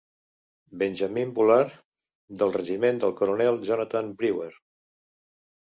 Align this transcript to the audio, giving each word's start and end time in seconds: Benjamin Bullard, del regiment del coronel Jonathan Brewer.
Benjamin 0.83 1.33
Bullard, 1.35 1.77
del 2.41 2.55
regiment 2.59 3.05
del 3.05 3.15
coronel 3.21 3.65
Jonathan 3.69 4.13
Brewer. 4.23 4.53